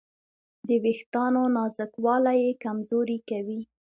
[0.67, 3.61] د وېښتیانو نازکوالی یې کمزوري کوي.